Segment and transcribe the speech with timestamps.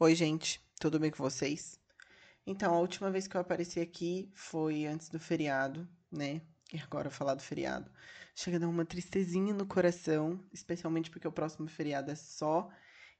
[0.00, 1.76] Oi, gente, tudo bem com vocês?
[2.46, 6.40] Então, a última vez que eu apareci aqui foi antes do feriado, né?
[6.72, 7.90] E agora falar do feriado.
[8.32, 12.70] Chega a dar uma tristezinha no coração, especialmente porque o próximo feriado é só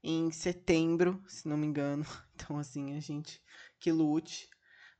[0.04, 2.06] em setembro, se não me engano.
[2.36, 3.42] Então, assim, a gente
[3.80, 4.48] que lute.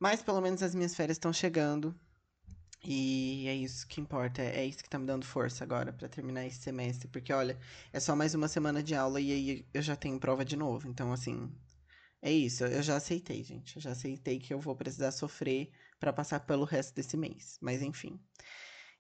[0.01, 1.95] Mas pelo menos as minhas férias estão chegando.
[2.83, 6.45] E é isso que importa, é isso que tá me dando força agora para terminar
[6.45, 7.59] esse semestre, porque olha,
[7.93, 10.89] é só mais uma semana de aula e aí eu já tenho prova de novo.
[10.89, 11.51] Então, assim,
[12.21, 13.77] é isso, eu já aceitei, gente.
[13.77, 17.59] Eu já aceitei que eu vou precisar sofrer para passar pelo resto desse mês.
[17.61, 18.21] Mas enfim.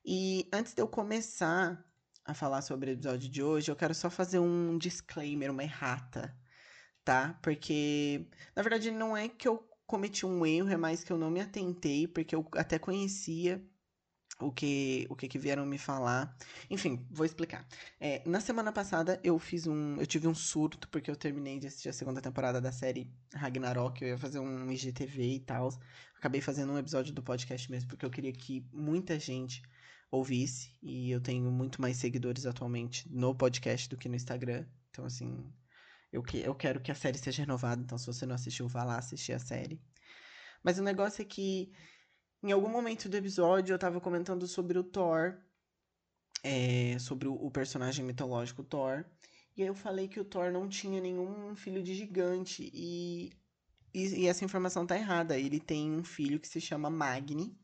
[0.04, 1.84] E antes de eu começar
[2.24, 6.36] a falar sobre o episódio de hoje, eu quero só fazer um disclaimer, uma errata,
[7.04, 7.38] tá?
[7.42, 11.30] Porque, na verdade, não é que eu cometi um erro, é mais que eu não
[11.30, 13.66] me atentei, porque eu até conhecia
[14.41, 16.37] o que o que, que vieram me falar.
[16.70, 17.66] Enfim, vou explicar.
[18.01, 19.96] É, na semana passada eu fiz um.
[19.96, 24.02] Eu tive um surto, porque eu terminei de assistir a segunda temporada da série Ragnarok.
[24.02, 25.70] Eu ia fazer um IGTV e tal.
[26.16, 29.62] Acabei fazendo um episódio do podcast mesmo, porque eu queria que muita gente
[30.10, 30.74] ouvisse.
[30.82, 34.65] E eu tenho muito mais seguidores atualmente no podcast do que no Instagram.
[34.90, 35.52] Então, assim.
[36.10, 37.82] Eu, que, eu quero que a série seja renovada.
[37.82, 39.79] Então, se você não assistiu, vá lá assistir a série.
[40.62, 41.71] Mas o negócio é que
[42.42, 45.36] em algum momento do episódio eu tava comentando sobre o Thor,
[46.42, 49.04] é, sobre o, personagem mitológico Thor,
[49.56, 53.32] e aí eu falei que o Thor não tinha nenhum filho de gigante, e,
[53.92, 55.36] e, e essa informação tá errada.
[55.36, 57.56] Ele tem um filho que se chama Magni,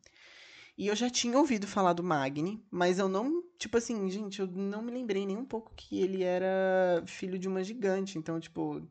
[0.77, 4.48] e eu já tinha ouvido falar do Magni, mas eu não, tipo assim, gente, eu
[4.48, 8.83] não me lembrei nem um pouco que ele era filho de uma gigante, então, tipo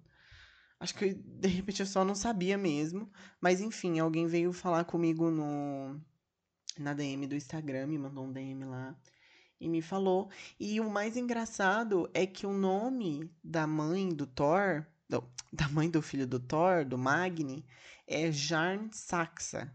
[0.84, 3.10] Acho que de repente eu só não sabia mesmo.
[3.40, 5.98] Mas enfim, alguém veio falar comigo no
[6.78, 8.94] na DM do Instagram, me mandou um DM lá
[9.62, 10.30] e me falou.
[10.60, 15.24] E o mais engraçado é que o nome da mãe do Thor, não,
[15.54, 17.66] da mãe do filho do Thor, do Magni,
[18.06, 19.74] é Jarn Saxa.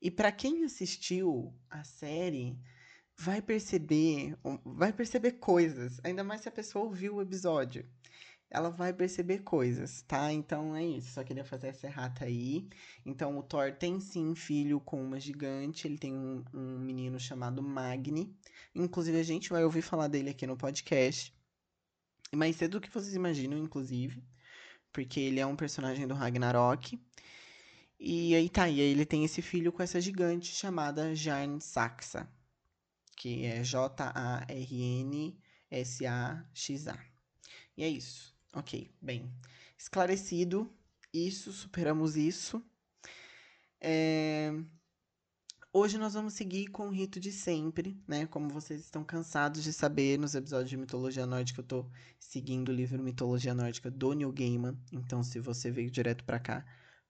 [0.00, 2.56] E para quem assistiu a série,
[3.18, 7.84] vai perceber, vai perceber coisas, ainda mais se a pessoa ouviu o episódio
[8.52, 10.30] ela vai perceber coisas, tá?
[10.30, 12.68] Então é isso, só queria fazer essa errata aí.
[13.04, 17.62] Então o Thor tem sim filho com uma gigante, ele tem um, um menino chamado
[17.62, 18.36] Magni.
[18.74, 21.34] Inclusive a gente vai ouvir falar dele aqui no podcast.
[22.34, 24.22] Mais cedo do que vocês imaginam, inclusive.
[24.92, 27.00] Porque ele é um personagem do Ragnarok.
[27.98, 32.28] E aí tá, e aí ele tem esse filho com essa gigante chamada Jarn Saxa.
[33.16, 34.52] Que é J-A-R-N-S-A-X-A.
[37.76, 38.32] E é isso.
[38.54, 39.32] Ok, bem.
[39.78, 40.70] Esclarecido
[41.12, 42.62] isso, superamos isso.
[43.80, 44.52] É...
[45.72, 48.26] Hoje nós vamos seguir com o rito de sempre, né?
[48.26, 51.86] Como vocês estão cansados de saber, nos episódios de Mitologia Nórdica eu tô
[52.20, 54.76] seguindo o livro Mitologia Nórdica do Neil Gaiman.
[54.92, 56.64] Então, se você veio direto para cá,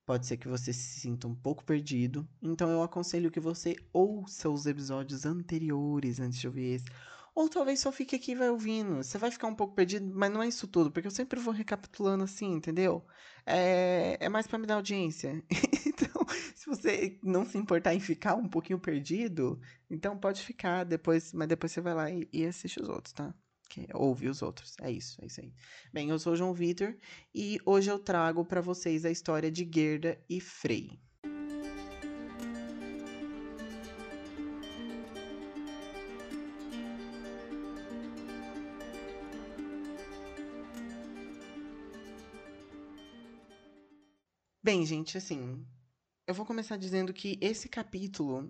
[0.06, 2.26] pode ser que você se sinta um pouco perdido.
[2.41, 6.86] Então, eu aconselho que você ouça os episódios anteriores antes de ouvir esse
[7.34, 8.97] ou talvez só fique aqui e vai ouvindo.
[9.03, 11.53] Você vai ficar um pouco perdido, mas não é isso tudo, porque eu sempre vou
[11.53, 13.04] recapitulando assim, entendeu?
[13.47, 15.43] É, é mais para me dar audiência.
[15.87, 19.60] então, se você não se importar em ficar um pouquinho perdido,
[19.91, 23.34] então pode ficar depois, mas depois você vai lá e, e assiste os outros, tá?
[23.69, 24.76] Que, ouve os outros.
[24.82, 25.54] É isso, é isso aí.
[25.93, 26.94] Bem, eu sou o João Vitor
[27.34, 31.00] e hoje eu trago para vocês a história de Gerda e Frey.
[44.64, 45.66] Bem, gente, assim,
[46.24, 48.48] eu vou começar dizendo que esse capítulo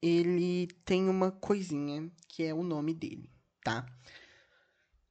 [0.00, 3.30] ele tem uma coisinha que é o nome dele,
[3.62, 3.84] tá?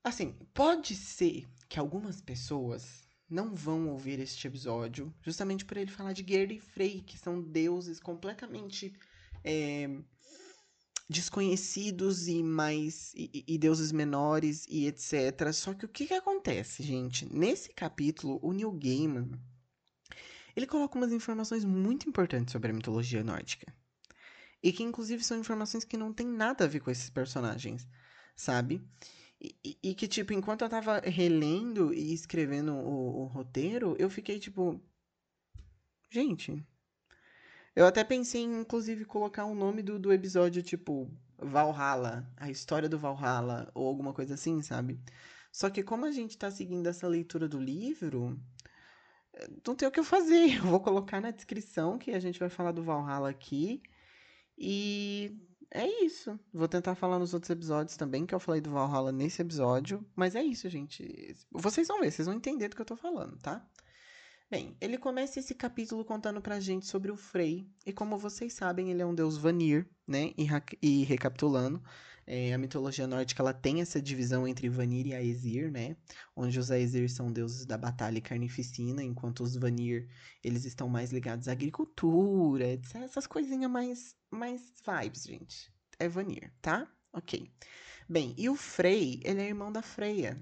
[0.03, 6.13] Assim, pode ser que algumas pessoas não vão ouvir este episódio justamente por ele falar
[6.13, 8.91] de Gerd e Frey, que são deuses completamente
[9.43, 9.87] é,
[11.07, 15.53] desconhecidos e mais e, e, deuses menores e etc.
[15.53, 17.31] Só que o que, que acontece, gente?
[17.31, 19.39] Nesse capítulo, o Neil Gaiman
[20.55, 23.73] ele coloca umas informações muito importantes sobre a mitologia nórdica.
[24.61, 27.87] E que, inclusive, são informações que não tem nada a ver com esses personagens,
[28.35, 28.81] sabe?
[29.41, 34.09] E, e, e que, tipo, enquanto eu tava relendo e escrevendo o, o roteiro, eu
[34.09, 34.81] fiquei tipo.
[36.09, 36.65] Gente.
[37.75, 42.89] Eu até pensei em, inclusive, colocar o nome do, do episódio, tipo, Valhalla, a história
[42.89, 44.99] do Valhalla, ou alguma coisa assim, sabe?
[45.51, 48.39] Só que como a gente tá seguindo essa leitura do livro,
[49.65, 50.57] não tem o que eu fazer.
[50.57, 53.81] Eu vou colocar na descrição que a gente vai falar do Valhalla aqui.
[54.57, 55.35] E
[55.71, 56.39] é isso.
[56.53, 60.05] Vou tentar falar nos outros episódios também, que eu falei do Valhalla nesse episódio.
[60.15, 61.35] Mas é isso, gente.
[61.51, 63.65] Vocês vão ver, vocês vão entender do que eu tô falando, tá?
[64.49, 68.89] Bem, ele começa esse capítulo contando pra gente sobre o Frey, e como vocês sabem,
[68.89, 70.33] ele é um deus Vanir, né?
[70.35, 70.47] E,
[70.81, 71.79] e recapitulando,
[72.31, 75.97] é, a mitologia nórdica ela tem essa divisão entre Vanir e Aesir, né?
[76.35, 80.07] Onde os Aesir são deuses da batalha e carnificina, enquanto os Vanir
[80.43, 85.73] eles estão mais ligados à agricultura, essas coisinhas mais, mais vibes, gente.
[85.97, 86.87] É Vanir, tá?
[87.11, 87.51] Ok.
[88.07, 90.39] Bem, e o Frey, ele é irmão da Freya,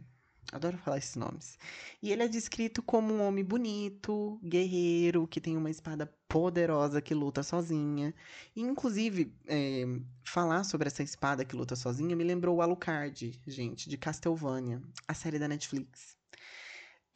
[0.51, 1.57] Adoro falar esses nomes.
[2.01, 7.13] E ele é descrito como um homem bonito, guerreiro, que tem uma espada poderosa que
[7.13, 8.13] luta sozinha.
[8.55, 9.85] E, inclusive, é,
[10.23, 15.13] falar sobre essa espada que luta sozinha me lembrou o Alucard, gente, de Castlevania, a
[15.13, 16.17] série da Netflix.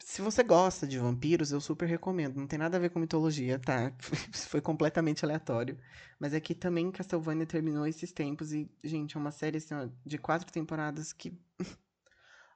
[0.04, 2.36] Se você gosta de vampiros, eu super recomendo.
[2.36, 3.92] Não tem nada a ver com mitologia, tá?
[4.32, 5.78] Foi completamente aleatório.
[6.18, 9.88] Mas é que também Castlevania terminou esses tempos e, gente, é uma série assim, ó,
[10.04, 11.32] de quatro temporadas que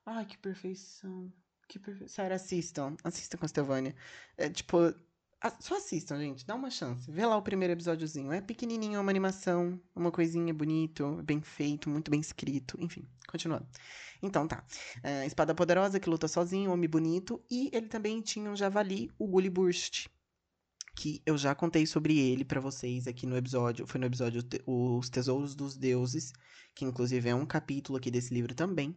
[0.07, 1.33] Ai, que perfeição.
[1.69, 2.15] Que perfeição.
[2.15, 2.97] Sério, assistam.
[3.03, 3.95] Assistam Castlevania.
[4.37, 4.79] É, tipo,
[5.61, 6.47] só assistam, gente.
[6.47, 7.11] Dá uma chance.
[7.11, 8.33] Vê lá o primeiro episódiozinho.
[8.33, 12.77] É pequenininho, é uma animação, uma coisinha bonito, bem feito, muito bem escrito.
[12.81, 13.67] Enfim, continuando.
[14.23, 14.65] Então tá.
[15.03, 17.43] É, espada poderosa que luta sozinho, homem bonito.
[17.51, 20.07] E ele também tinha um javali, o Gully Burst.
[20.95, 23.87] Que eu já contei sobre ele para vocês aqui no episódio.
[23.87, 26.33] Foi no episódio Os Tesouros dos Deuses.
[26.75, 28.97] Que inclusive é um capítulo aqui desse livro também.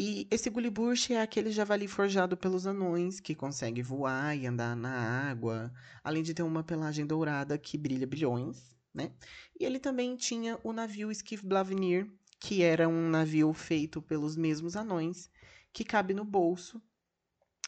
[0.00, 5.28] E esse Gullibush é aquele javali forjado pelos anões, que consegue voar e andar na
[5.28, 5.74] água,
[6.04, 9.10] além de ter uma pelagem dourada que brilha bilhões, né?
[9.58, 12.08] E ele também tinha o navio Skifblavnir,
[12.38, 15.28] que era um navio feito pelos mesmos anões,
[15.72, 16.80] que cabe no bolso.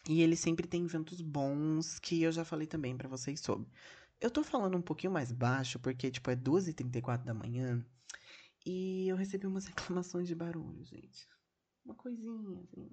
[0.08, 3.66] E ele sempre tem ventos bons, que eu já falei também para vocês sobre.
[4.20, 7.84] Eu tô falando um pouquinho mais baixo, porque, tipo, é 2h34 da manhã,
[8.64, 11.26] e eu recebi umas reclamações de barulho, gente.
[11.90, 12.88] Uma coisinha, assim.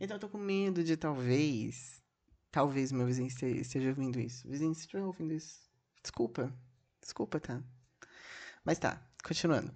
[0.00, 2.02] Então eu tô com medo de talvez.
[2.50, 4.48] Talvez meu vizinho esteja ouvindo isso.
[4.48, 5.60] Vizinho, se estiver ouvindo isso.
[6.02, 6.52] Desculpa.
[7.00, 7.62] Desculpa, tá?
[8.64, 9.70] Mas tá, continuando.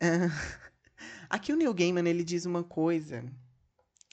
[0.00, 0.30] Uh,
[1.28, 3.24] aqui o Neil Gaiman ele diz uma coisa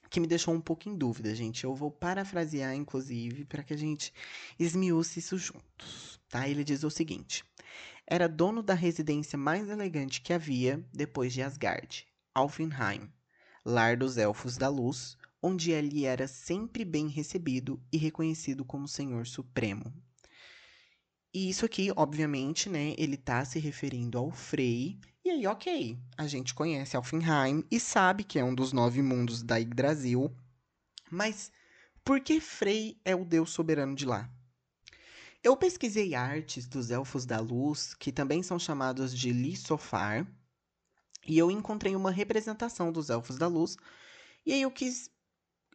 [0.10, 1.64] que me deixou um pouco em dúvida, gente.
[1.64, 4.12] Eu vou parafrasear, inclusive, para que a gente
[4.58, 6.20] esmiúce isso juntos.
[6.28, 6.50] Tá?
[6.50, 7.46] Ele diz o seguinte:
[8.08, 13.08] Era dono da residência mais elegante que havia depois de Asgard, Alfenheim
[13.70, 19.26] lar dos Elfos da Luz, onde ele era sempre bem recebido e reconhecido como Senhor
[19.26, 19.94] Supremo.
[21.34, 25.00] E isso aqui, obviamente, né, ele tá se referindo ao Frey.
[25.24, 29.44] E aí, ok, a gente conhece Alfenheim e sabe que é um dos nove mundos
[29.44, 30.36] da Yggdrasil.
[31.12, 31.52] Mas
[32.04, 34.30] por que Frey é o deus soberano de lá?
[35.44, 40.28] Eu pesquisei artes dos Elfos da Luz, que também são chamados de Lissofar,
[41.28, 43.78] e eu encontrei uma representação dos Elfos da Luz.
[44.46, 45.10] E aí eu quis.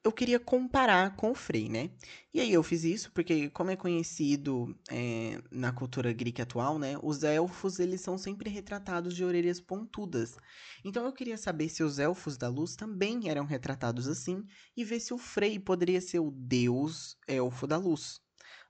[0.02, 1.90] Eu queria comparar com o Frey, né?
[2.32, 6.98] E aí eu fiz isso porque, como é conhecido é, na cultura grega atual, né?
[7.02, 10.36] Os elfos, eles são sempre retratados de orelhas pontudas.
[10.84, 14.44] Então eu queria saber se os elfos da luz também eram retratados assim
[14.76, 18.20] e ver se o Frey poderia ser o deus elfo da luz.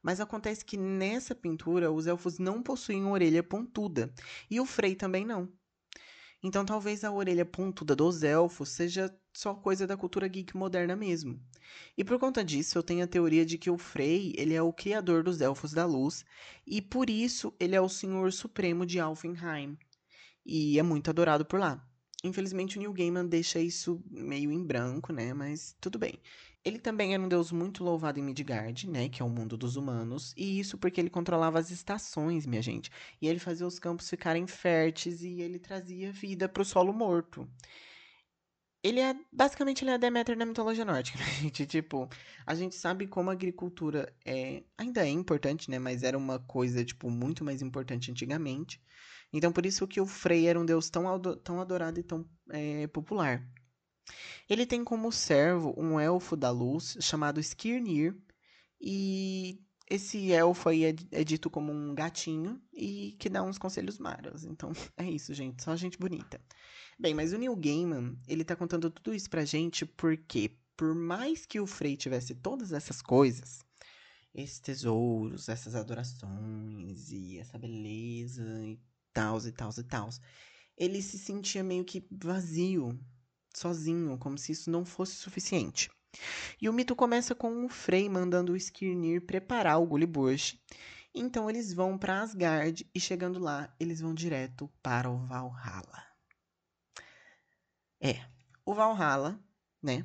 [0.00, 4.12] Mas acontece que nessa pintura os elfos não possuem orelha pontuda
[4.50, 5.50] e o Frey também não.
[6.46, 11.40] Então talvez a orelha pontuda dos elfos seja só coisa da cultura geek moderna mesmo.
[11.96, 14.70] E por conta disso, eu tenho a teoria de que o Frey, ele é o
[14.70, 16.22] criador dos elfos da luz,
[16.66, 19.78] e por isso ele é o senhor supremo de Alfenheim.
[20.44, 21.82] E é muito adorado por lá.
[22.22, 25.32] Infelizmente o Neil Gaiman deixa isso meio em branco, né?
[25.32, 26.20] Mas tudo bem.
[26.64, 29.76] Ele também era um deus muito louvado em Midgard, né, que é o mundo dos
[29.76, 32.90] humanos, e isso porque ele controlava as estações, minha gente.
[33.20, 37.46] E ele fazia os campos ficarem férteis e ele trazia vida para o solo morto.
[38.82, 41.66] Ele é, basicamente, ele é Deméter na mitologia nórdica, né, gente?
[41.66, 42.08] Tipo,
[42.46, 46.84] a gente sabe como a agricultura é, ainda é importante, né, mas era uma coisa,
[46.84, 48.80] tipo, muito mais importante antigamente.
[49.32, 51.04] Então, por isso que o Frey era um deus tão,
[51.42, 53.42] tão adorado e tão é, popular.
[54.48, 58.16] Ele tem como servo um elfo da luz chamado Skirnir,
[58.80, 63.98] e esse elfo aí é, é, dito como um gatinho e que dá uns conselhos
[63.98, 64.44] maros.
[64.44, 65.62] Então, é isso, gente.
[65.62, 66.40] Só gente bonita.
[66.98, 71.44] Bem, mas o Neil Gaiman, ele tá contando tudo isso pra gente porque, por mais
[71.44, 73.64] que o Frey tivesse todas essas coisas,
[74.34, 78.80] esses tesouros, essas adorações e essa beleza e
[79.12, 80.08] tal, e tal, e tal,
[80.76, 82.98] ele se sentia meio que vazio,
[83.54, 85.90] sozinho, como se isso não fosse suficiente.
[86.60, 90.60] E o mito começa com o Frey mandando o Skirnir preparar o Gullibush.
[91.14, 96.04] Então eles vão para Asgard e chegando lá, eles vão direto para o Valhalla.
[98.00, 98.24] É,
[98.64, 99.40] o Valhalla,
[99.82, 100.02] né,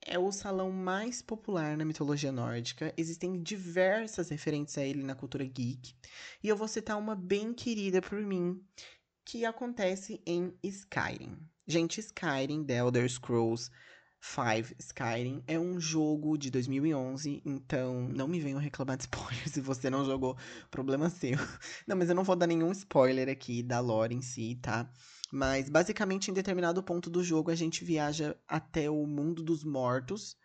[0.00, 2.92] é o salão mais popular na mitologia nórdica.
[2.96, 5.94] Existem diversas referências a ele na cultura geek.
[6.42, 8.60] E eu vou citar uma bem querida por mim,
[9.24, 11.38] que acontece em Skyrim.
[11.70, 13.70] Gente, Skyrim, The Elder Scrolls
[14.22, 19.60] 5 Skyrim é um jogo de 2011, então não me venham reclamar de spoiler se
[19.60, 20.34] você não jogou,
[20.70, 21.36] problema seu.
[21.86, 24.90] Não, mas eu não vou dar nenhum spoiler aqui da lore em si, tá?
[25.30, 30.38] Mas basicamente em determinado ponto do jogo a gente viaja até o mundo dos mortos,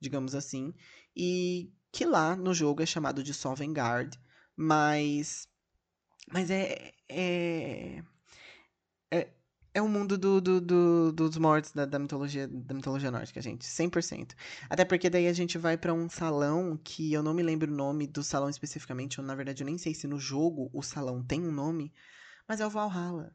[0.00, 0.72] digamos assim,
[1.16, 4.16] e que lá no jogo é chamado de Sovngarde,
[4.56, 5.48] mas
[6.30, 8.04] mas é, é
[9.10, 9.28] é,
[9.78, 13.64] é o mundo do, do, do, dos mortos da, da, mitologia da mitologia nórdica, gente.
[13.64, 14.34] 100%.
[14.68, 17.74] Até porque daí a gente vai para um salão que eu não me lembro o
[17.74, 19.20] nome do salão especificamente.
[19.22, 21.92] Na verdade, eu nem sei se no jogo o salão tem um nome.
[22.46, 23.34] Mas é o Valhalla.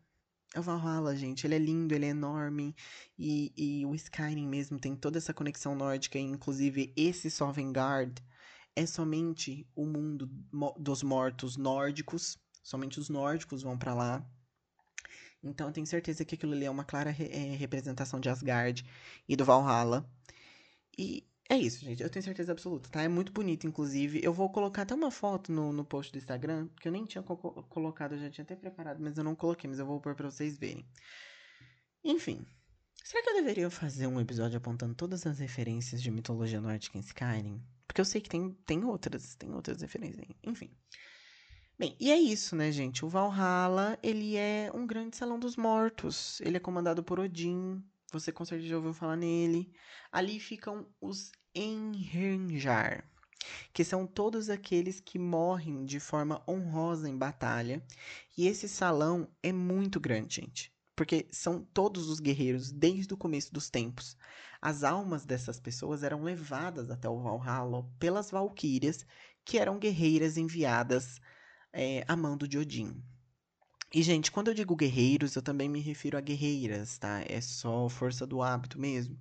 [0.53, 1.47] É o Valhalla, gente.
[1.47, 2.75] Ele é lindo, ele é enorme.
[3.17, 6.19] E, e o Skyrim mesmo tem toda essa conexão nórdica.
[6.19, 8.21] E, inclusive, esse Sovngarde
[8.75, 10.29] é somente o mundo
[10.77, 12.37] dos mortos nórdicos.
[12.61, 14.25] Somente os nórdicos vão para lá.
[15.43, 18.85] Então eu tenho certeza que aquilo ali é uma clara re é, representação de Asgard
[19.27, 20.09] e do Valhalla.
[20.97, 22.01] E é isso, gente.
[22.01, 23.01] Eu tenho certeza absoluta, tá?
[23.01, 24.21] É muito bonito, inclusive.
[24.23, 27.21] Eu vou colocar até uma foto no, no post do Instagram, que eu nem tinha
[27.21, 30.15] co colocado, eu já tinha até preparado, mas eu não coloquei, mas eu vou pôr
[30.15, 30.85] pra vocês verem.
[32.03, 32.45] Enfim.
[33.03, 37.01] Será que eu deveria fazer um episódio apontando todas as referências de mitologia nórdica em
[37.01, 37.61] Skyrim?
[37.85, 40.25] Porque eu sei que tem, tem outras, tem outras referências.
[40.41, 40.71] Enfim.
[41.77, 43.03] Bem, e é isso, né, gente?
[43.03, 46.39] O Valhalla, ele é um grande salão dos mortos.
[46.41, 47.83] Ele é comandado por Odin.
[48.11, 49.73] Você com certeza já ouviu falar nele.
[50.11, 53.07] Ali ficam os Enhirnjar,
[53.73, 57.83] que são todos aqueles que morrem de forma honrosa em batalha.
[58.37, 60.71] E esse salão é muito grande, gente.
[60.95, 64.15] Porque são todos os guerreiros desde o começo dos tempos.
[64.61, 69.05] As almas dessas pessoas eram levadas até o Valhalla pelas valquírias,
[69.43, 71.19] que eram guerreiras enviadas
[71.73, 72.15] é, a
[72.47, 72.95] de Odin.
[73.93, 77.23] E, gente, quando eu digo guerreiros, eu também me refiro a guerreiras, tá?
[77.27, 79.19] É só força do hábito mesmo.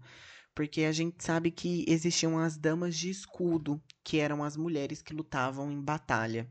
[0.54, 5.14] Porque a gente sabe que existiam as damas de escudo, que eram as mulheres que
[5.14, 6.49] lutavam em batalha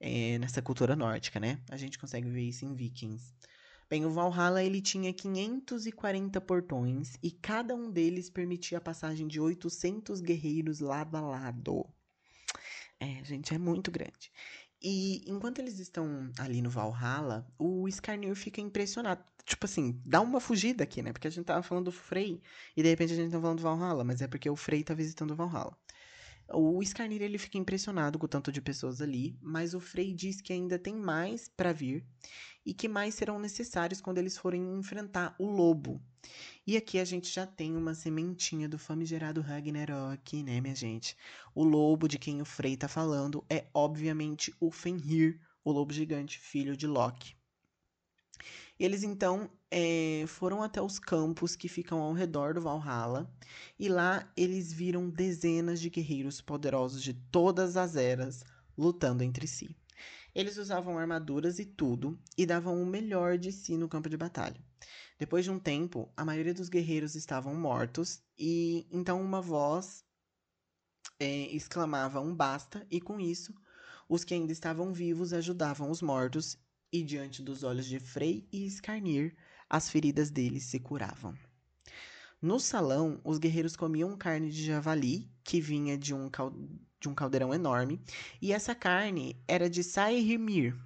[0.00, 1.60] é, nessa cultura nórdica, né?
[1.70, 3.34] A gente consegue ver isso em Vikings.
[3.88, 9.40] Bem, o Valhalla ele tinha 540 portões e cada um deles permitia a passagem de
[9.40, 11.86] 800 guerreiros lado a lado.
[12.98, 14.32] É, gente, é muito grande.
[14.86, 19.24] E enquanto eles estão ali no Valhalla, o Skarnir fica impressionado.
[19.46, 21.10] Tipo assim, dá uma fugida aqui, né?
[21.10, 22.42] Porque a gente tava falando do Frey
[22.76, 24.92] e de repente a gente tá falando do Valhalla, mas é porque o Frey tá
[24.92, 25.74] visitando o Valhalla.
[26.52, 30.40] O Skarnir ele fica impressionado com o tanto de pessoas ali, mas o Frey diz
[30.40, 32.04] que ainda tem mais para vir
[32.66, 36.02] e que mais serão necessários quando eles forem enfrentar o lobo.
[36.66, 41.16] E aqui a gente já tem uma sementinha do famigerado Ragnarok, né, minha gente?
[41.54, 46.38] O lobo de quem o Frey tá falando é obviamente o Fenrir, o lobo gigante,
[46.38, 47.36] filho de Loki.
[48.78, 53.32] Eles então é, foram até os campos que ficam ao redor do Valhalla
[53.78, 58.44] e lá eles viram dezenas de guerreiros poderosos de todas as eras
[58.76, 59.74] lutando entre si.
[60.34, 64.60] Eles usavam armaduras e tudo e davam o melhor de si no campo de batalha.
[65.16, 70.04] Depois de um tempo, a maioria dos guerreiros estavam mortos e então uma voz
[71.20, 73.54] é, exclamava um basta e com isso
[74.08, 76.58] os que ainda estavam vivos ajudavam os mortos
[76.92, 79.34] e diante dos olhos de Frey e Skarnir,
[79.68, 81.34] as feridas deles se curavam.
[82.40, 86.30] No salão, os guerreiros comiam carne de javali, que vinha de um,
[87.00, 88.00] de um caldeirão enorme,
[88.40, 90.76] e essa carne era de Saehrimir.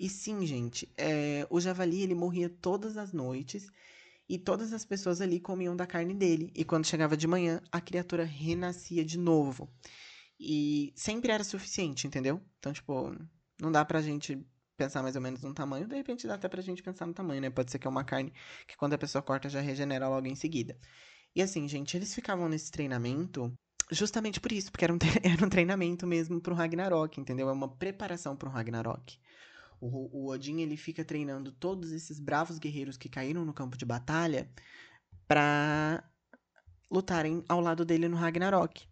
[0.00, 1.46] E sim, gente, é...
[1.50, 3.70] o javali ele morria todas as noites,
[4.28, 7.80] e todas as pessoas ali comiam da carne dele, e quando chegava de manhã, a
[7.80, 9.68] criatura renascia de novo.
[10.40, 12.40] E sempre era suficiente, entendeu?
[12.58, 13.14] Então, tipo,
[13.60, 14.38] não dá pra gente
[14.78, 17.40] pensar mais ou menos no tamanho, de repente dá até pra gente pensar no tamanho,
[17.40, 17.50] né?
[17.50, 18.32] Pode ser que é uma carne
[18.66, 20.78] que quando a pessoa corta já regenera logo em seguida.
[21.34, 23.52] E assim, gente, eles ficavam nesse treinamento
[23.90, 27.48] justamente por isso, porque era um, era um treinamento mesmo pro Ragnarok, entendeu?
[27.48, 29.18] É uma preparação pro Ragnarok.
[29.80, 33.84] O, o Odin, ele fica treinando todos esses bravos guerreiros que caíram no campo de
[33.84, 34.48] batalha
[35.26, 36.02] pra
[36.90, 38.86] lutarem ao lado dele no Ragnarok.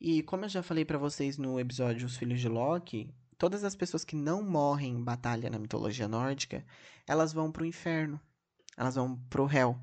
[0.00, 3.14] E como eu já falei para vocês no episódio Os Filhos de Loki,
[3.44, 6.64] todas as pessoas que não morrem em batalha na mitologia nórdica,
[7.06, 8.18] elas vão pro inferno.
[8.74, 9.78] Elas vão pro Hel.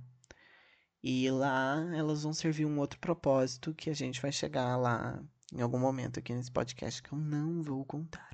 [1.03, 5.61] E lá elas vão servir um outro propósito que a gente vai chegar lá em
[5.61, 8.31] algum momento aqui nesse podcast que eu não vou contar.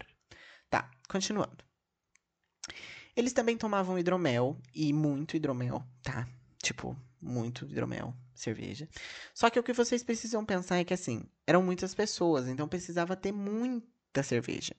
[0.70, 1.58] Tá, continuando.
[3.14, 6.26] Eles também tomavam hidromel e muito hidromel, tá?
[6.64, 8.88] Tipo, muito hidromel, cerveja.
[9.34, 13.14] Só que o que vocês precisam pensar é que, assim, eram muitas pessoas, então precisava
[13.14, 14.74] ter muita cerveja.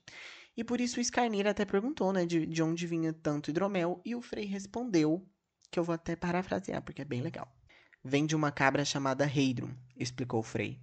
[0.59, 4.13] E por isso o Skarnir até perguntou, né, de, de onde vinha tanto hidromel, e
[4.13, 5.25] o Frei respondeu,
[5.71, 7.49] que eu vou até parafrasear, porque é bem legal.
[8.03, 10.77] Vem de uma cabra chamada Heidrun, explicou o Frei.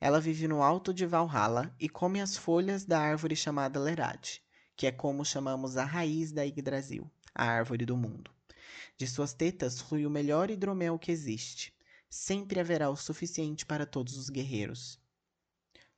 [0.00, 4.38] Ela vive no alto de Valhalla e come as folhas da árvore chamada Lerad,
[4.76, 8.30] que é como chamamos a raiz da Yggdrasil, a árvore do mundo.
[8.96, 11.74] De suas tetas flui o melhor hidromel que existe.
[12.08, 15.00] Sempre haverá o suficiente para todos os guerreiros.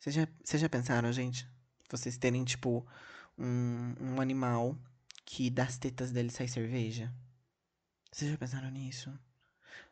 [0.01, 1.47] Vocês já, vocês já pensaram, gente?
[1.91, 2.87] Vocês terem, tipo,
[3.39, 4.77] um, um animal
[5.25, 7.13] que das tetas dele sai cerveja?
[8.11, 9.13] Vocês já pensaram nisso?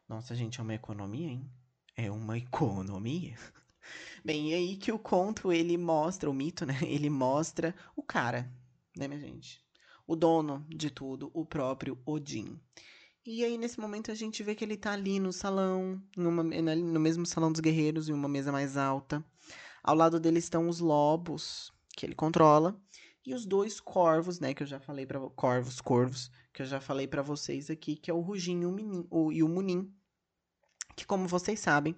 [0.08, 1.50] Nossa, gente, é uma economia, hein?
[1.96, 3.36] É uma economia.
[4.24, 6.78] Bem, e aí que o conto ele mostra, o mito, né?
[6.82, 8.50] Ele mostra o cara,
[8.96, 9.64] né, minha gente?
[10.06, 12.58] O dono de tudo, o próprio Odin.
[13.24, 17.00] E aí, nesse momento, a gente vê que ele tá ali no salão, numa, no
[17.00, 19.24] mesmo salão dos guerreiros, em uma mesa mais alta.
[19.82, 22.80] Ao lado dele estão os lobos, que ele controla,
[23.26, 26.80] e os dois corvos, né, que eu já falei para corvos, corvos, que eu já
[26.80, 28.64] falei para vocês aqui, que é o Rugin
[29.10, 29.92] o, e o Munin,
[30.96, 31.94] que como vocês sabem,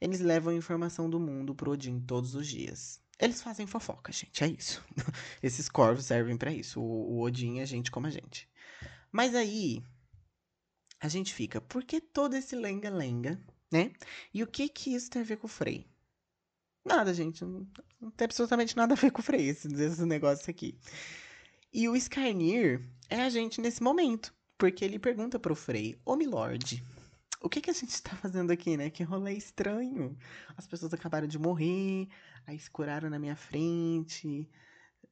[0.00, 3.00] eles levam informação do mundo pro Odin todos os dias.
[3.18, 4.84] Eles fazem fofoca, gente, é isso.
[5.42, 6.80] Esses corvos servem para isso.
[6.80, 8.48] O, o Odin é gente como a gente.
[9.10, 9.82] Mas aí
[11.00, 13.92] a gente fica, por que todo esse lenga-lenga, né?
[14.34, 15.86] E o que que isso tem a ver com o Frey?
[16.84, 17.44] Nada, gente.
[17.44, 17.66] Não,
[18.16, 20.76] tem absolutamente nada a ver com o Frey, esse, esse negócio aqui.
[21.72, 24.34] E o Skarnir é a gente nesse momento.
[24.58, 26.84] Porque ele pergunta pro Frey, ô Milord,
[27.40, 28.90] o que, que a gente tá fazendo aqui, né?
[28.90, 30.16] Que rolê estranho.
[30.56, 32.08] As pessoas acabaram de morrer,
[32.46, 34.48] aí escuraram na minha frente.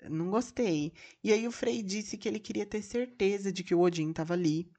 [0.08, 0.92] Não gostei.
[1.22, 4.34] E aí o Frey disse que ele queria ter certeza de que o Odin tava
[4.34, 4.70] ali.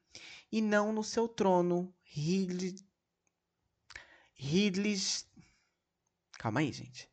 [0.51, 1.93] E não no seu trono.
[2.03, 2.75] Ridley.
[4.33, 4.95] Ridley.
[6.41, 7.07] Calma aí, gente.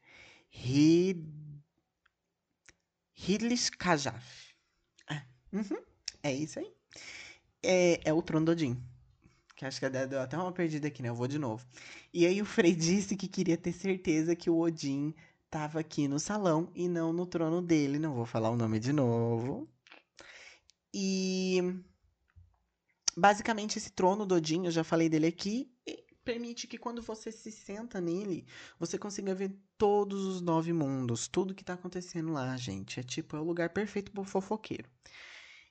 [3.12, 4.54] Ridley Kajaf.
[5.11, 5.23] É.
[5.52, 5.82] Uhum.
[6.22, 6.72] é isso aí.
[7.62, 8.83] É, é o trono do Odin.
[9.55, 11.11] Que acho que deu até uma perdida aqui, né?
[11.11, 11.62] Eu vou de novo.
[12.11, 15.14] E aí o Frei disse que queria ter certeza que o Odin
[15.50, 17.98] tava aqui no salão e não no trono dele.
[17.98, 19.68] Não vou falar o nome de novo.
[20.94, 21.83] E
[23.14, 25.70] basicamente esse trono do Odin, eu já falei dele aqui,
[26.28, 28.44] permite que quando você se senta nele,
[28.78, 33.00] você consiga ver todos os nove mundos, tudo que tá acontecendo lá, gente.
[33.00, 34.86] É tipo, é o lugar perfeito pro fofoqueiro.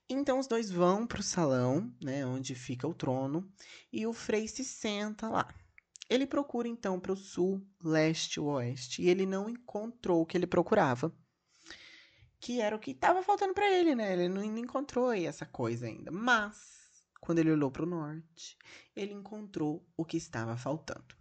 [0.09, 3.47] Então os dois vão para o salão, né, onde fica o trono,
[3.93, 5.47] e o Frei se senta lá.
[6.09, 10.47] Ele procura então para o sul, leste, oeste, e ele não encontrou o que ele
[10.47, 11.15] procurava,
[12.39, 14.11] que era o que estava faltando para ele, né?
[14.13, 16.09] Ele não encontrou essa coisa ainda.
[16.09, 16.76] Mas
[17.27, 18.57] quando ele olhou para o norte,
[18.95, 21.13] ele encontrou o que estava faltando.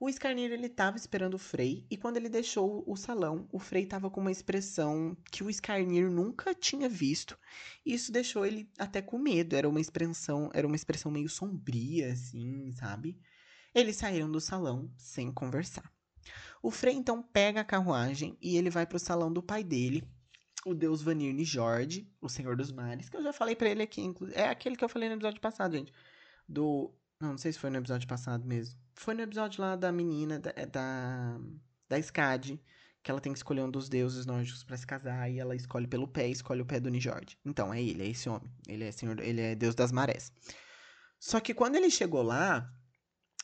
[0.00, 3.82] O Skarnir ele estava esperando o Frei e quando ele deixou o salão, o Frei
[3.82, 7.38] estava com uma expressão que o Skarnir nunca tinha visto.
[7.84, 9.54] E isso deixou ele até com medo.
[9.54, 13.20] Era uma expressão, era uma expressão meio sombria assim, sabe?
[13.74, 15.92] Eles saíram do salão sem conversar.
[16.62, 20.08] O Frei então pega a carruagem e ele vai para o salão do pai dele,
[20.64, 24.02] o deus Vanir Njord, o Senhor dos Mares, que eu já falei para ele aqui,
[24.32, 25.92] é aquele que eu falei no episódio passado, gente,
[26.48, 28.78] do não, não sei se foi no episódio passado mesmo.
[28.94, 31.38] Foi no episódio lá da menina, da, é, da,
[31.88, 31.96] da
[33.02, 35.86] que ela tem que escolher um dos deuses nórdicos para se casar, e ela escolhe
[35.86, 37.38] pelo pé, escolhe o pé do Nijord.
[37.44, 38.50] Então, é ele, é esse homem.
[38.66, 40.32] Ele é senhor, ele é deus das marés.
[41.20, 42.70] Só que quando ele chegou lá,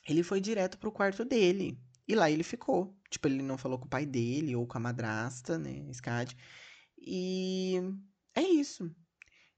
[0.08, 1.78] ele foi direto pro quarto dele.
[2.08, 2.96] E lá ele ficou.
[3.10, 6.34] Tipo, ele não falou com o pai dele ou com a madrasta, né, Skad.
[7.00, 7.80] E
[8.34, 8.94] é isso.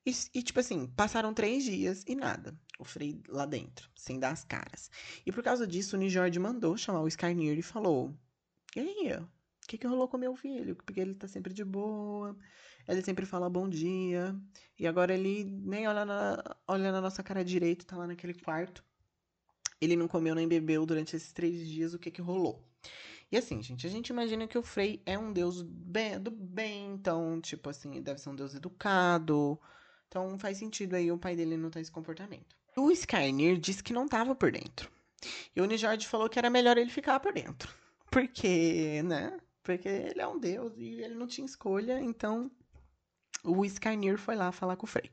[0.04, 2.58] E, e, tipo assim, passaram três dias e nada.
[2.78, 4.90] O Frei lá dentro, sem dar as caras.
[5.24, 8.12] E por causa disso, o Nijord mandou chamar o Skarnir e falou:
[8.74, 9.28] E aí, o
[9.68, 10.74] que, que rolou com meu filho?
[10.74, 12.36] Porque ele tá sempre de boa,
[12.88, 14.34] ele sempre fala bom dia.
[14.78, 18.84] E agora ele nem olha na, olha na nossa cara direito, tá lá naquele quarto.
[19.80, 22.68] Ele não comeu nem bebeu durante esses três dias, o que que rolou?
[23.32, 26.92] E assim, gente, a gente imagina que o Frei é um deus bem, do bem,
[26.92, 29.58] então, tipo assim, deve ser um deus educado,
[30.06, 32.54] então faz sentido aí o pai dele não ter esse comportamento.
[32.76, 34.90] O Skarnir disse que não estava por dentro.
[35.56, 37.72] E o Nijord falou que era melhor ele ficar por dentro.
[38.10, 39.40] Porque, né?
[39.62, 42.50] Porque ele é um deus e ele não tinha escolha, então
[43.42, 45.10] o Skarnir foi lá falar com o Frey.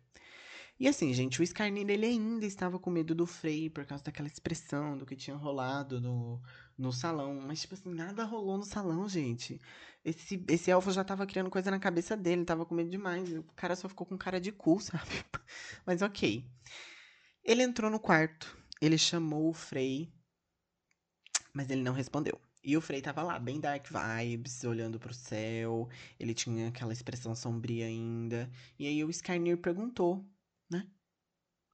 [0.79, 4.27] E assim, gente, o Skarnir ele ainda estava com medo do Frey por causa daquela
[4.29, 6.41] expressão do que tinha rolado no,
[6.77, 7.41] no salão.
[7.45, 9.59] Mas, tipo assim, nada rolou no salão, gente.
[10.05, 13.29] Esse, esse elfo já tava criando coisa na cabeça dele, tava com medo demais.
[13.33, 15.25] O cara só ficou com cara de cu, sabe?
[15.85, 16.45] Mas ok.
[17.43, 20.09] Ele entrou no quarto ele chamou o Frei,
[21.53, 22.39] mas ele não respondeu.
[22.63, 25.89] E o Frei tava lá, bem dark vibes, olhando pro céu.
[26.19, 28.49] Ele tinha aquela expressão sombria ainda.
[28.77, 30.25] E aí o Skarnir perguntou,
[30.69, 30.87] né?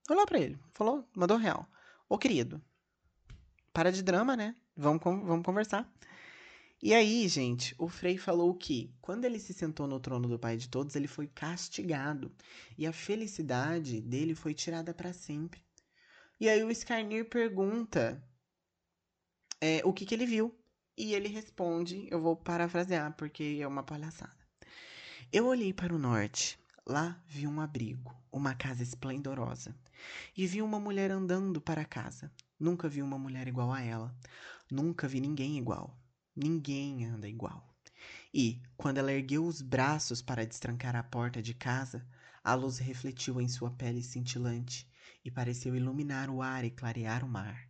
[0.09, 1.67] Olhou pra ele, falou, mandou real.
[2.07, 2.61] Ô querido,
[3.73, 4.55] para de drama, né?
[4.75, 5.91] Vamos, vamos conversar.
[6.81, 10.57] E aí, gente, o Frei falou que quando ele se sentou no trono do Pai
[10.57, 12.31] de Todos, ele foi castigado
[12.77, 15.63] e a felicidade dele foi tirada para sempre.
[16.39, 18.21] E aí o Skarnir pergunta
[19.59, 20.53] é, o que, que ele viu.
[20.97, 24.37] E ele responde, eu vou parafrasear porque é uma palhaçada.
[25.31, 26.57] Eu olhei para o norte.
[26.87, 29.75] Lá vi um abrigo, uma casa esplendorosa.
[30.37, 32.31] E vi uma mulher andando para casa.
[32.59, 34.15] Nunca vi uma mulher igual a ela.
[34.69, 35.99] Nunca vi ninguém igual.
[36.35, 37.67] Ninguém anda igual.
[38.31, 42.05] E, quando ela ergueu os braços para destrancar a porta de casa,
[42.43, 44.87] a luz refletiu em sua pele cintilante
[45.23, 47.67] e pareceu iluminar o ar e clarear o mar.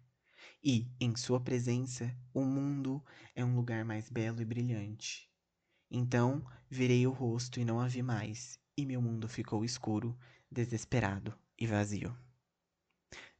[0.61, 3.01] E, em sua presença, o mundo
[3.33, 5.31] é um lugar mais belo e brilhante.
[5.89, 10.17] Então virei o rosto e não a vi mais, e meu mundo ficou escuro,
[10.51, 12.15] desesperado e vazio.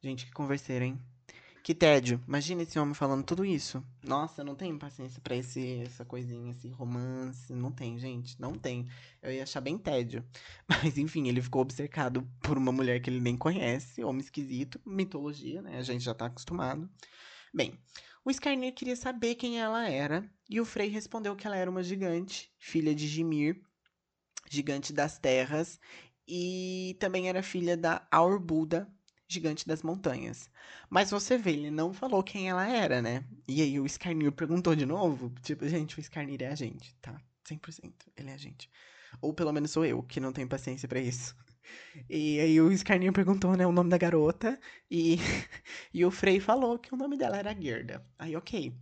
[0.02, 0.98] Gente, que converseira, hein?
[1.66, 2.22] Que tédio.
[2.28, 3.84] Imagina esse homem falando tudo isso.
[4.00, 7.52] Nossa, eu não tenho paciência pra esse, essa coisinha, esse romance.
[7.52, 8.40] Não tem, gente.
[8.40, 8.86] Não tem.
[9.20, 10.24] Eu ia achar bem tédio.
[10.68, 14.04] Mas, enfim, ele ficou obcecado por uma mulher que ele nem conhece.
[14.04, 14.80] Homem esquisito.
[14.86, 15.76] Mitologia, né?
[15.76, 16.88] A gente já tá acostumado.
[17.52, 17.76] Bem,
[18.24, 20.24] o Skarnir queria saber quem ela era.
[20.48, 23.60] E o Frey respondeu que ela era uma gigante, filha de Gimir,
[24.48, 25.80] gigante das terras.
[26.28, 28.88] E também era filha da Aurbuda,
[29.28, 30.50] gigante das montanhas.
[30.90, 33.24] Mas você vê, ele não falou quem ela era, né?
[33.48, 35.32] E aí o Skarnir perguntou de novo.
[35.42, 37.20] Tipo, gente, o Skarnir é a gente, tá?
[37.44, 37.92] 100%.
[38.16, 38.70] Ele é a gente.
[39.20, 41.36] Ou pelo menos sou eu, que não tenho paciência para isso.
[42.08, 44.58] E aí o Skarnir perguntou, né, o nome da garota.
[44.90, 45.16] E,
[45.92, 48.04] e o Frey falou que o nome dela era Gerda.
[48.18, 48.74] Aí, ok.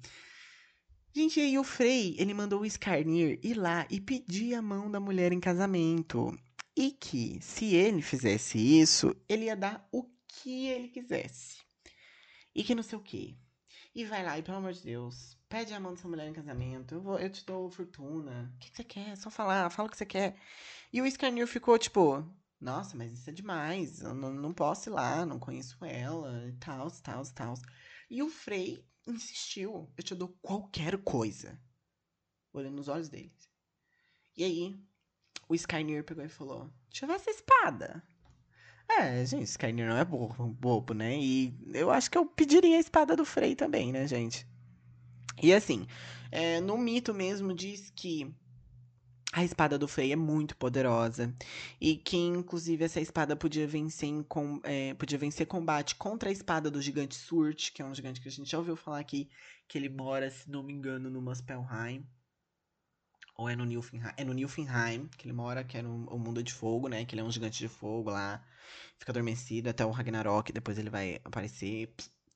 [1.17, 4.91] Gente, e aí o Frey, ele mandou o Skarnir ir lá e pedir a mão
[4.91, 6.37] da mulher em casamento.
[6.77, 11.59] E que, se ele fizesse isso, ele ia dar o que ele quisesse.
[12.53, 13.37] E que não sei o quê.
[13.95, 16.97] E vai lá, e pelo amor de Deus, pede a mão dessa mulher em casamento.
[16.97, 18.53] Eu, vou, eu te dou fortuna.
[18.57, 19.17] O que, que você quer?
[19.17, 20.37] Só falar, fala o que você quer.
[20.93, 22.29] E o Skarnir ficou tipo,
[22.61, 24.03] nossa, mas isso é demais.
[24.03, 27.55] Eu não, não posso ir lá, não conheço ela, e tal, tal, tal.
[28.11, 31.61] E o Frey insistiu, eu te dou qualquer coisa.
[32.53, 33.33] Olhando nos olhos dele.
[34.37, 34.77] E aí,
[35.49, 38.03] o Skarnir pegou e falou: Deixa eu ver essa espada.
[38.89, 41.19] É, gente, Skyner não é bobo, bobo, né?
[41.19, 44.47] E eu acho que eu pediria a espada do Frey também, né, gente?
[45.43, 45.87] E assim,
[46.31, 48.33] é, no mito mesmo diz que
[49.35, 51.35] a espada do Frey é muito poderosa
[51.81, 56.33] e que, inclusive, essa espada podia vencer, em com, é, podia vencer combate contra a
[56.33, 59.29] espada do gigante Surt, que é um gigante que a gente já ouviu falar aqui,
[59.67, 62.07] que ele mora, se não me engano, no Muspelheim.
[63.37, 64.03] Ou é no Nilfheim?
[64.17, 67.05] É no Nilfheim que ele mora, que é no Mundo de Fogo, né?
[67.05, 68.41] Que ele é um gigante de fogo lá.
[69.01, 71.93] Fica adormecido até o Ragnarok, depois ele vai aparecer.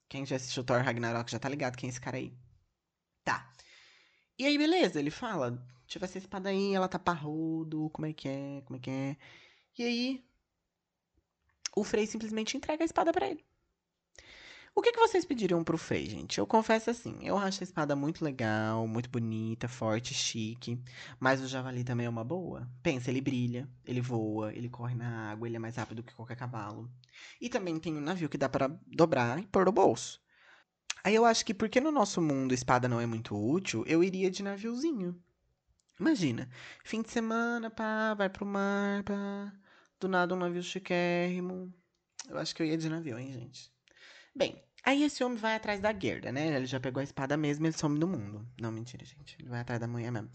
[0.09, 2.37] Quem já assistiu Thor Ragnarok já tá ligado quem é esse cara aí.
[3.23, 3.53] Tá.
[4.37, 5.65] E aí, beleza, ele fala,
[5.97, 9.17] ver essa espada aí, ela tá parrudo, como é que é, como é que é.
[9.79, 10.25] E aí,
[11.75, 13.45] o Frey simplesmente entrega a espada para ele.
[14.75, 16.39] O que, que vocês pediriam pro Frey, gente?
[16.39, 20.81] Eu confesso assim, eu acho a espada muito legal, muito bonita, forte, chique.
[21.19, 22.69] Mas o javali também é uma boa.
[22.83, 26.37] Pensa, ele brilha, ele voa, ele corre na água, ele é mais rápido que qualquer
[26.37, 26.89] cavalo.
[27.41, 30.21] E também tem um navio que dá para dobrar e pôr no bolso.
[31.03, 34.31] Aí eu acho que porque no nosso mundo espada não é muito útil, eu iria
[34.31, 35.21] de naviozinho.
[35.99, 36.49] Imagina,
[36.85, 39.53] fim de semana, pá, vai pro mar, pá.
[40.01, 41.73] Do nada um navio chiquérrimo.
[42.29, 43.73] Eu acho que eu ia de navio, hein, gente?
[44.35, 46.57] Bem, Aí esse homem vai atrás da Gerda, né?
[46.57, 48.47] Ele já pegou a espada mesmo e ele some do mundo.
[48.59, 49.37] Não, mentira, gente.
[49.39, 50.31] Ele vai atrás da mulher mesmo.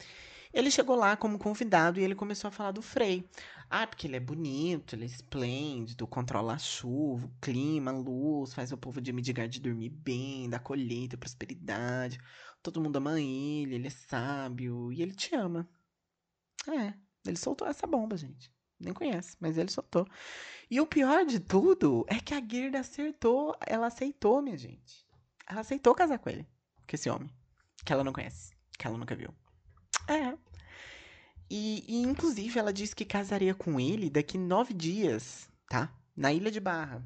[0.53, 3.27] Ele chegou lá como convidado e ele começou a falar do Frei.
[3.67, 8.53] Ah, porque ele é bonito, ele é esplêndido, controla a chuva, o clima, a luz,
[8.53, 12.19] faz o povo de Midgard dormir bem, dá colheita, prosperidade.
[12.63, 15.69] Todo mundo ama ele, ele é sábio e ele te ama.
[16.67, 16.93] É,
[17.27, 18.49] ele soltou essa bomba, gente.
[18.79, 20.07] Nem conhece, mas ele soltou.
[20.71, 25.05] E o pior de tudo é que a Gerda acertou, ela aceitou, minha gente.
[25.47, 26.43] Ela aceitou casar com ele,
[26.87, 27.29] com esse homem,
[27.85, 29.33] que ela não conhece, que ela nunca viu.
[30.07, 30.37] É.
[31.49, 35.93] E, e inclusive ela disse que casaria com ele daqui nove dias, tá?
[36.15, 37.05] Na Ilha de Barra.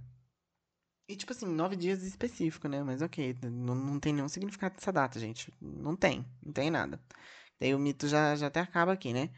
[1.08, 2.84] E, tipo assim, nove dias específico, né?
[2.84, 5.54] Mas ok, não, não tem nenhum significado dessa data, gente.
[5.62, 7.02] Não tem, não tem nada.
[7.60, 9.30] Daí o mito já, já até acaba aqui, né?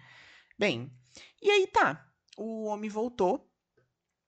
[0.57, 0.91] Bem,
[1.41, 2.05] e aí tá
[2.37, 3.49] o homem voltou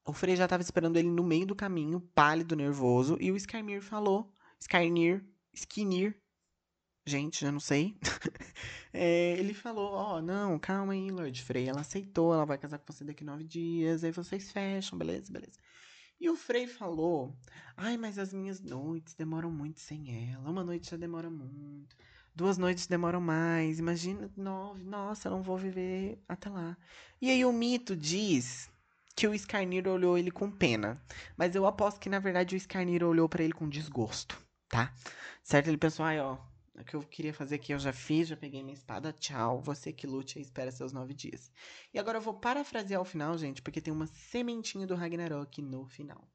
[0.06, 3.82] O Frey já tava esperando ele no meio do caminho, pálido, nervoso, e o Skymir
[3.82, 6.22] falou, Skynir, Skinir,
[7.06, 7.98] gente, já não sei.
[8.94, 12.80] é, ele falou, ó, oh, não, calma aí, Lord Frey, ela aceitou, ela vai casar
[12.80, 15.60] com você daqui nove dias, aí vocês fecham, beleza, beleza.
[16.22, 17.36] E o Frei falou:
[17.76, 20.52] Ai, mas as minhas noites demoram muito sem ela.
[20.52, 21.98] Uma noite já demora muito.
[22.36, 23.80] Duas noites demoram mais.
[23.80, 24.84] Imagina nove.
[24.84, 26.78] Nossa, não vou viver até lá.
[27.20, 28.70] E aí o mito diz
[29.16, 31.02] que o Skarnir olhou ele com pena.
[31.36, 34.94] Mas eu aposto que, na verdade, o Skarnir olhou para ele com desgosto, tá?
[35.44, 35.70] Certo?
[35.70, 36.38] Ele pensou, ai, ó,
[36.74, 39.60] o que eu queria fazer aqui eu já fiz, já peguei minha espada, tchau.
[39.62, 41.52] Você que lute e espera seus nove dias.
[41.94, 45.86] E agora eu vou parafrasear o final, gente, porque tem uma sementinha do Ragnarok no
[45.86, 46.28] final.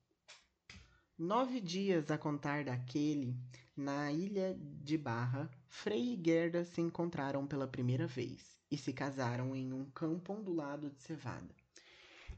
[1.18, 3.35] Nove dias a contar daquele,
[3.75, 9.57] na ilha de Barra, Frey e Gerda se encontraram pela primeira vez e se casaram
[9.57, 11.55] em um campo ondulado de cevada.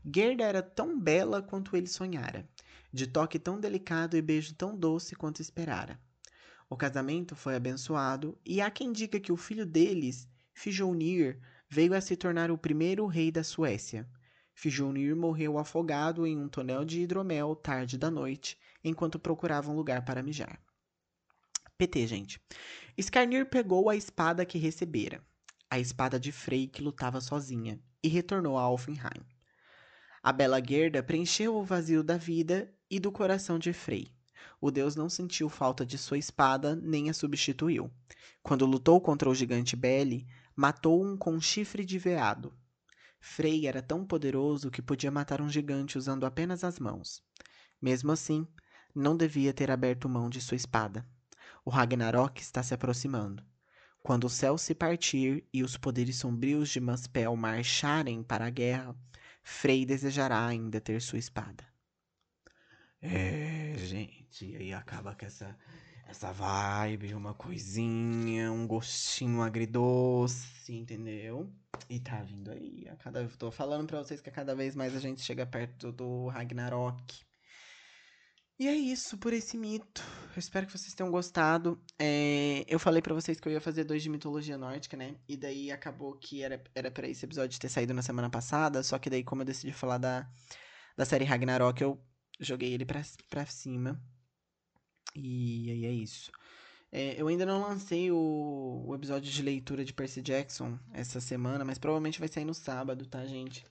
[0.04, 2.48] Gerda era tão bela quanto ele sonhara,
[2.92, 6.00] de toque tão delicado e beijo tão doce quanto esperara.
[6.70, 12.00] O casamento foi abençoado e há quem diga que o filho deles, Fijonir, veio a
[12.00, 14.06] se tornar o primeiro rei da Suécia.
[14.54, 20.04] Fijonir morreu afogado em um tonel de hidromel tarde da noite, enquanto procurava um lugar
[20.04, 20.60] para mijar.
[21.78, 22.40] PT, gente.
[22.98, 25.24] Skarnir pegou a espada que recebera,
[25.70, 29.24] a espada de Frey que lutava sozinha, e retornou a Alfenheim.
[30.22, 34.17] A bela Gerda preencheu o vazio da vida e do coração de Frey
[34.60, 37.90] o deus não sentiu falta de sua espada nem a substituiu.
[38.42, 42.52] Quando lutou contra o gigante Beli, matou-um com chifre de veado.
[43.20, 47.22] Frey era tão poderoso que podia matar um gigante usando apenas as mãos.
[47.80, 48.46] Mesmo assim,
[48.94, 51.06] não devia ter aberto mão de sua espada.
[51.64, 53.44] O Ragnarok está se aproximando.
[54.02, 58.96] Quando o céu se partir e os poderes sombrios de Muspel marcharem para a guerra,
[59.42, 61.64] Frey desejará ainda ter sua espada.
[63.00, 65.56] É, gente, e aí acaba com essa,
[66.08, 71.52] essa vibe, uma coisinha, um gostinho agridoce, entendeu?
[71.88, 72.88] E tá vindo aí.
[72.88, 75.92] A cada, tô falando pra vocês que a cada vez mais a gente chega perto
[75.92, 77.28] do Ragnarok.
[78.58, 80.02] E é isso por esse mito.
[80.34, 81.80] Eu espero que vocês tenham gostado.
[81.96, 85.14] É, eu falei para vocês que eu ia fazer dois de mitologia nórdica, né?
[85.28, 88.82] E daí acabou que era, era pra esse episódio ter saído na semana passada.
[88.82, 90.28] Só que daí, como eu decidi falar da,
[90.96, 92.02] da série Ragnarok, eu
[92.38, 94.00] joguei ele pra, pra cima.
[95.14, 96.30] E aí é isso.
[96.90, 101.64] É, eu ainda não lancei o, o, episódio de leitura de Percy Jackson essa semana,
[101.64, 103.64] mas provavelmente vai sair no sábado, tá, gente?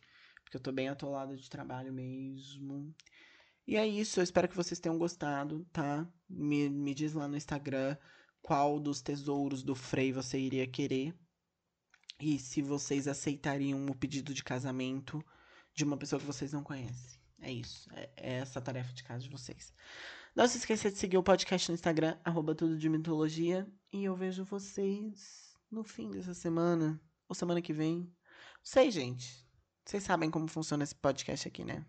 [0.43, 2.93] Porque eu tô bem atolado de trabalho mesmo.
[3.65, 6.07] E é isso, eu espero que vocês tenham gostado, tá?
[6.29, 7.97] Me, me diz lá no Instagram
[8.41, 11.13] qual dos tesouros do Frei você iria querer.
[12.19, 15.23] E se vocês aceitariam o pedido de casamento
[15.73, 17.19] de uma pessoa que vocês não conhecem.
[17.41, 17.89] É isso.
[17.93, 19.73] É, é essa a tarefa de casa de vocês.
[20.35, 23.67] Não se esqueça de seguir o podcast no Instagram, arroba tudo de mitologia.
[23.91, 26.99] E eu vejo vocês no fim dessa semana.
[27.27, 27.99] Ou semana que vem.
[27.99, 29.45] Não sei, gente.
[29.85, 31.85] Vocês sabem como funciona esse podcast aqui, né?